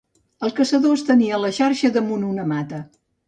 [0.45, 2.81] El caçador estenia la xarxa damunt una mata